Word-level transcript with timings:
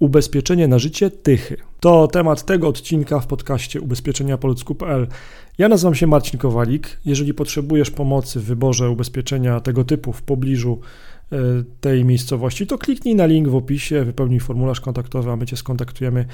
Ubezpieczenie 0.00 0.68
na 0.68 0.78
życie 0.78 1.10
Tychy. 1.10 1.56
To 1.80 2.08
temat 2.08 2.44
tego 2.44 2.68
odcinka 2.68 3.20
w 3.20 3.26
podcaście 3.26 3.80
ubezpieczeniapoludzku.pl. 3.80 5.06
Ja 5.58 5.68
nazywam 5.68 5.94
się 5.94 6.06
Marcin 6.06 6.38
Kowalik. 6.38 7.00
Jeżeli 7.04 7.34
potrzebujesz 7.34 7.90
pomocy 7.90 8.40
w 8.40 8.44
wyborze 8.44 8.90
ubezpieczenia 8.90 9.60
tego 9.60 9.84
typu 9.84 10.12
w 10.12 10.22
pobliżu 10.22 10.80
e, 11.32 11.36
tej 11.80 12.04
miejscowości, 12.04 12.66
to 12.66 12.78
kliknij 12.78 13.14
na 13.14 13.26
link 13.26 13.48
w 13.48 13.54
opisie, 13.54 14.04
wypełnij 14.04 14.40
formularz 14.40 14.80
kontaktowy, 14.80 15.30
a 15.30 15.36
my 15.36 15.46
Cię 15.46 15.56
skontaktujemy 15.56 16.24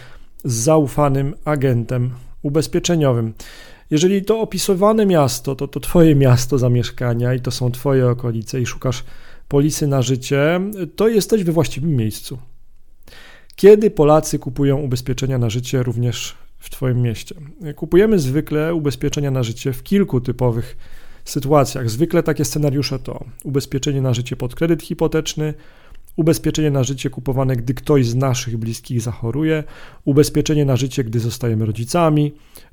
z 0.45 0.55
zaufanym 0.55 1.35
agentem 1.45 2.11
ubezpieczeniowym. 2.43 3.35
Jeżeli 3.91 4.25
to 4.25 4.41
opisywane 4.41 5.07
miasto, 5.07 5.57
to 5.57 5.69
to 5.69 5.81
Twoje 5.81 6.15
miasto 6.15 6.59
zamieszkania 6.59 7.35
i 7.35 7.41
to 7.41 7.51
są 7.51 7.71
Twoje 7.71 8.09
okolice 8.09 8.61
i 8.61 8.67
szukasz 8.67 9.05
polisy 9.49 9.87
na 9.87 10.03
życie, 10.03 10.61
to 10.97 11.09
jesteś 11.09 11.45
we 11.45 11.53
właściwym 11.53 11.97
miejscu. 11.97 12.39
Kiedy 13.57 13.91
Polacy 13.91 14.39
kupują 14.39 14.79
ubezpieczenia 14.79 15.39
na 15.39 15.51
życie 15.51 15.83
również 15.83 16.35
w 16.59 16.71
Twoim 16.71 17.03
mieście? 17.03 17.35
Kupujemy 17.77 18.19
zwykle 18.19 18.75
ubezpieczenia 18.75 19.31
na 19.31 19.43
życie 19.43 19.73
w 19.73 19.83
kilku 19.83 20.21
typowych 20.21 20.77
sytuacjach. 21.25 21.91
Zwykle 21.91 22.23
takie 22.23 22.45
scenariusze 22.45 22.99
to 22.99 23.25
ubezpieczenie 23.45 24.03
na 24.03 24.15
życie 24.15 24.37
pod 24.37 24.55
kredyt 24.55 24.83
hipoteczny, 24.83 25.55
ubezpieczenie 26.17 26.71
na 26.71 26.85
życie 26.85 27.11
kupowane, 27.11 27.57
gdy 27.57 27.75
ktoś 27.75 28.07
z 28.07 28.15
naszych 28.15 28.57
bliskich 28.57 29.01
zachoruje, 29.01 29.65
ubezpieczenie 30.05 30.65
na 30.65 30.77
życie, 30.77 31.05
gdy 31.05 31.21
zostajemy 31.21 31.67
rodzicami, 31.67 32.33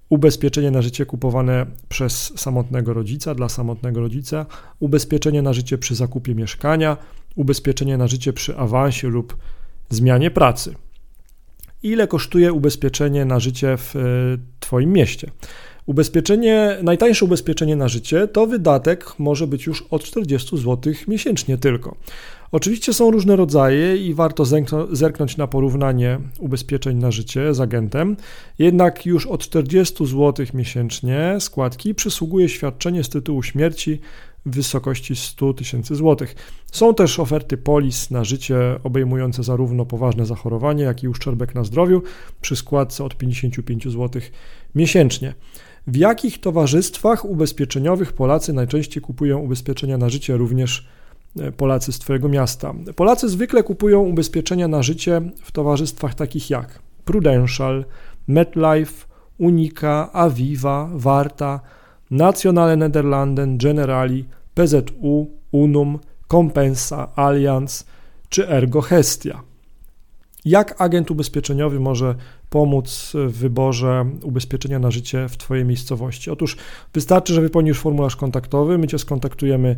ubezpieczenie 0.10 0.72
na 0.72 0.82
życie 0.82 1.06
kupowane 1.06 1.66
przez 1.90 2.34
samotnego 2.40 2.94
rodzica, 2.94 3.36
dla 3.36 3.50
samotnego 3.50 4.02
rodzica, 4.02 4.46
ubezpieczenie 4.80 5.42
na 5.42 5.54
życie 5.54 5.78
przy 5.78 5.96
zakupie 5.96 6.36
mieszkania, 6.36 6.98
ubezpieczenie 7.36 7.98
na 7.98 8.08
życie 8.08 8.34
przy 8.34 8.58
awansie 8.58 9.08
lub 9.08 9.38
zmianie 9.92 10.32
pracy. 10.32 10.76
Ile 11.84 12.08
kosztuje 12.08 12.54
ubezpieczenie 12.54 13.26
na 13.26 13.40
życie 13.40 13.78
w 13.78 13.96
e, 13.96 14.00
Twoim 14.60 14.94
mieście? 14.94 15.32
Ubezpieczenie, 15.86 16.78
najtańsze 16.84 17.26
ubezpieczenie 17.26 17.76
na 17.76 17.88
życie 17.88 18.28
to 18.28 18.48
wydatek 18.48 19.20
może 19.20 19.48
być 19.48 19.66
już 19.66 19.82
od 19.90 20.04
40 20.04 20.58
zł 20.58 20.94
miesięcznie 21.08 21.58
tylko. 21.58 21.96
Oczywiście 22.52 22.94
są 22.94 23.12
różne 23.12 23.36
rodzaje 23.36 23.98
i 23.98 24.14
warto 24.14 24.46
zerknąć 24.92 25.38
na 25.38 25.48
porównanie 25.48 26.20
ubezpieczeń 26.40 26.98
na 26.98 27.12
życie 27.12 27.54
z 27.54 27.60
agentem, 27.60 28.18
jednak 28.60 29.06
już 29.06 29.28
od 29.28 29.42
40 29.42 30.06
zł 30.06 30.46
miesięcznie 30.54 31.38
składki 31.40 31.96
przysługuje 31.96 32.50
świadczenie 32.50 33.04
z 33.04 33.10
tytułu 33.10 33.44
śmierci 33.44 34.00
w 34.46 34.56
wysokości 34.56 35.16
100 35.16 35.54
tysięcy 35.54 35.96
złotych. 35.96 36.36
Są 36.72 36.94
też 36.94 37.20
oferty 37.20 37.58
polis 37.58 38.12
na 38.12 38.24
życie 38.24 38.80
obejmujące 38.84 39.44
zarówno 39.44 39.86
poważne 39.86 40.26
zachorowanie, 40.26 40.84
jak 40.84 41.04
i 41.04 41.08
uszczerbek 41.08 41.56
na 41.56 41.64
zdrowiu 41.64 42.02
przy 42.42 42.56
składce 42.56 43.04
od 43.04 43.18
55 43.18 43.84
zł 43.84 44.22
miesięcznie. 44.76 45.34
W 45.88 45.96
jakich 45.96 46.40
towarzystwach 46.40 47.26
ubezpieczeniowych 47.26 48.14
Polacy 48.14 48.54
najczęściej 48.54 49.04
kupują 49.04 49.40
ubezpieczenia 49.40 49.98
na 49.98 50.10
życie, 50.10 50.38
również 50.38 50.88
e, 51.40 51.52
Polacy 51.52 51.92
z 51.92 52.00
Twojego 52.00 52.30
miasta? 52.30 52.74
Polacy 52.96 53.30
zwykle 53.30 53.64
kupują 53.64 54.00
ubezpieczenia 54.02 54.68
na 54.68 54.84
życie 54.84 55.22
w 55.44 55.52
towarzystwach 55.52 56.16
takich 56.16 56.50
jak 56.50 56.80
Prudential, 57.06 57.86
MetLife, 58.28 59.06
Unica, 59.38 60.10
Aviva, 60.14 60.90
Warta, 60.94 61.60
Nationale 62.12 62.78
Nederlanden, 62.78 63.58
Generali, 63.58 64.26
PZU, 64.54 65.28
Unum, 65.52 66.00
Compensa, 66.28 67.16
Allianz 67.16 67.86
czy 68.30 68.50
Ergo 68.50 68.82
Hestia. 68.82 69.42
Jak 70.46 70.82
agent 70.82 71.12
ubezpieczeniowy 71.12 71.80
może 71.80 72.16
pomóc 72.50 73.12
w 73.14 73.38
wyborze 73.38 74.06
ubezpieczenia 74.24 74.80
na 74.80 74.92
życie 74.92 75.30
w 75.30 75.38
Twojej 75.38 75.66
miejscowości? 75.66 76.32
Otóż 76.32 76.58
wystarczy, 76.94 77.34
że 77.34 77.42
wypełnisz 77.42 77.80
formularz 77.80 78.16
kontaktowy, 78.16 78.78
my 78.78 78.88
Cię 78.88 79.00
skontaktujemy 79.00 79.76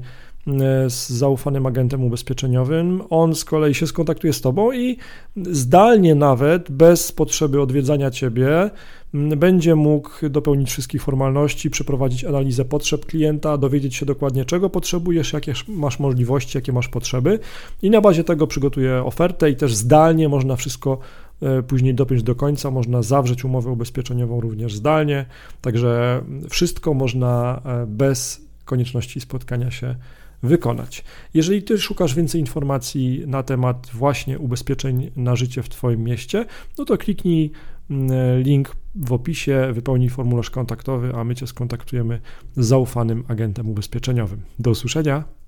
z 0.88 1.10
zaufanym 1.10 1.66
agentem 1.66 2.04
ubezpieczeniowym. 2.04 3.02
On 3.10 3.36
z 3.36 3.46
kolei 3.46 3.74
się 3.74 3.88
skontaktuje 3.88 4.34
z 4.34 4.42
Tobą 4.42 4.72
i 4.72 4.98
zdalnie 5.36 6.16
nawet, 6.16 6.72
bez 6.72 7.12
potrzeby 7.12 7.62
odwiedzania 7.62 8.12
Ciebie, 8.12 8.70
będzie 9.14 9.76
mógł 9.76 10.30
dopełnić 10.30 10.70
wszystkich 10.70 11.04
formalności, 11.04 11.70
przeprowadzić 11.70 12.26
analizę 12.26 12.66
potrzeb 12.66 13.06
klienta, 13.06 13.58
dowiedzieć 13.58 13.96
się 13.96 14.06
dokładnie, 14.06 14.46
czego 14.46 14.70
potrzebujesz, 14.70 15.34
jakie 15.34 15.54
masz 15.68 16.00
możliwości, 16.00 16.58
jakie 16.58 16.74
masz 16.74 16.88
potrzeby. 16.88 17.40
I 17.82 17.90
na 17.90 18.02
bazie 18.02 18.24
tego 18.24 18.48
przygotuje 18.48 19.04
ofertę 19.04 19.50
i 19.50 19.56
też 19.56 19.76
zdalnie 19.76 20.30
można 20.30 20.56
wszystko 20.56 20.98
e, 21.42 21.64
później 21.64 21.94
dopiąć 21.94 22.24
do 22.24 22.36
końca, 22.36 22.72
można 22.72 23.02
zawrzeć 23.02 23.46
umowę 23.46 23.72
ubezpieczeniową 23.72 24.42
również 24.42 24.76
zdalnie, 24.76 25.26
także 25.62 26.24
wszystko 26.50 26.94
można 26.94 27.62
e, 27.66 27.86
bez 27.88 28.44
konieczności 28.66 29.20
spotkania 29.20 29.72
się 29.72 29.96
wykonać. 30.44 31.04
Jeżeli 31.34 31.64
Ty 31.64 31.78
szukasz 31.78 32.16
więcej 32.16 32.42
informacji 32.42 33.24
na 33.28 33.44
temat 33.44 33.90
właśnie 33.94 34.40
ubezpieczeń 34.40 35.12
na 35.16 35.36
życie 35.36 35.64
w 35.64 35.70
Twoim 35.70 36.04
mieście, 36.04 36.46
no 36.78 36.86
to 36.86 36.98
kliknij 36.98 37.52
mm, 37.90 38.42
link 38.42 38.76
w 38.96 39.14
opisie, 39.14 39.70
wypełnij 39.74 40.10
formularz 40.10 40.50
kontaktowy, 40.50 41.14
a 41.16 41.24
my 41.24 41.36
Cię 41.36 41.48
skontaktujemy 41.48 42.22
z 42.58 42.66
zaufanym 42.66 43.24
agentem 43.28 43.70
ubezpieczeniowym. 43.70 44.42
Do 44.60 44.72
usłyszenia. 44.72 45.43